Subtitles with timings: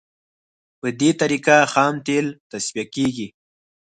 [0.79, 3.27] په دې طریقه کې خام تیل تصفیه کیږي